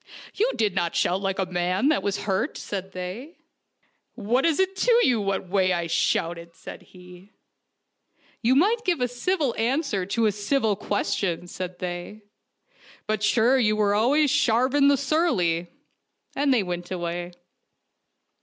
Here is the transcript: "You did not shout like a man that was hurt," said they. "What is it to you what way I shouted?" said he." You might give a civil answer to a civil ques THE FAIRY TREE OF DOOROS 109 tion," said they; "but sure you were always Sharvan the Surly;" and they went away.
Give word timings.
"You 0.39 0.49
did 0.55 0.73
not 0.73 0.95
shout 0.95 1.21
like 1.21 1.37
a 1.37 1.45
man 1.45 1.89
that 1.89 2.01
was 2.01 2.23
hurt," 2.23 2.57
said 2.57 2.91
they. 2.91 3.37
"What 4.15 4.47
is 4.47 4.59
it 4.59 4.75
to 4.77 4.99
you 5.03 5.21
what 5.21 5.47
way 5.47 5.73
I 5.73 5.85
shouted?" 5.85 6.55
said 6.55 6.81
he." 6.81 7.29
You 8.41 8.55
might 8.55 8.83
give 8.83 8.99
a 8.99 9.07
civil 9.07 9.53
answer 9.59 10.07
to 10.07 10.25
a 10.25 10.31
civil 10.31 10.75
ques 10.75 10.81
THE 10.81 10.87
FAIRY 10.87 10.87
TREE 10.87 10.97
OF 10.97 11.01
DOOROS 11.01 11.19
109 11.21 11.35
tion," 11.37 11.47
said 11.47 11.77
they; 11.77 12.21
"but 13.05 13.21
sure 13.21 13.59
you 13.59 13.75
were 13.75 13.93
always 13.93 14.31
Sharvan 14.31 14.87
the 14.89 14.97
Surly;" 14.97 15.67
and 16.35 16.51
they 16.51 16.63
went 16.63 16.89
away. 16.89 17.33